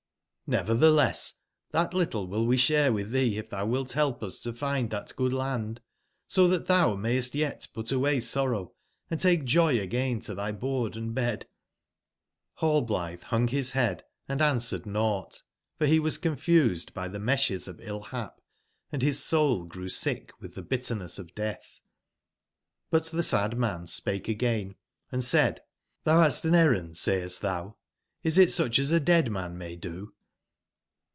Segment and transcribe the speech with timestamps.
[0.51, 1.35] J^evertbe less
[1.71, 5.15] that little will we share with thee if thou wilt help us to find that
[5.15, 5.79] good land;
[6.27, 8.73] so that thou mayst yet put away Sorrow,
[9.09, 11.47] and take 7oy again to thy board and bed."
[12.59, 15.41] HLLBLl^RS bung bis head and answered nought;
[15.77, 18.41] for he was confused by the meshes lilof ill/bap,
[18.91, 21.79] and his soul grew sick with the bitterness of death.
[22.89, 24.75] But tbe sad man spake again
[25.13, 25.61] and said:
[26.05, 27.77] ''IThou bast an errand sayest thou?
[28.21, 30.13] is it such as a dead man may do?"